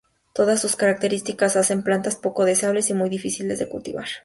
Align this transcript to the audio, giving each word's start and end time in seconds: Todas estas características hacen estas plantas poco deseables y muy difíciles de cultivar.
Todas 0.33 0.55
estas 0.55 0.75
características 0.77 1.55
hacen 1.55 1.77
estas 1.81 1.85
plantas 1.85 2.15
poco 2.15 2.43
deseables 2.43 2.89
y 2.89 2.95
muy 2.95 3.07
difíciles 3.07 3.59
de 3.59 3.69
cultivar. 3.69 4.07